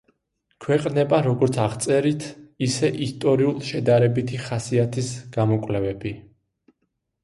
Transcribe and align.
ქვეყნდება 0.65 1.19
როგორც 1.27 1.59
აღწერით, 1.65 2.25
ისე 2.69 2.91
ისტორიულ-შედარებითი 3.09 4.43
ხასიათის 4.49 5.17
გამოკვლევები. 5.41 6.19